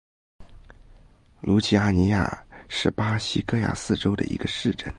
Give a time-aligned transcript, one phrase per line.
[1.41, 4.89] 卢齐阿尼亚是巴西戈亚斯州的一个市镇。